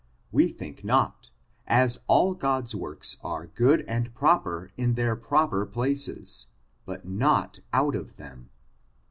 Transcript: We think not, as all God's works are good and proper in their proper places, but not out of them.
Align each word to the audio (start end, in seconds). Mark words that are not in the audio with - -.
We 0.31 0.47
think 0.47 0.83
not, 0.83 1.29
as 1.67 1.99
all 2.07 2.33
God's 2.33 2.73
works 2.73 3.17
are 3.23 3.45
good 3.45 3.85
and 3.87 4.11
proper 4.15 4.71
in 4.75 4.95
their 4.95 5.15
proper 5.15 5.63
places, 5.63 6.47
but 6.87 7.07
not 7.07 7.59
out 7.71 7.95
of 7.95 8.15
them. 8.17 8.49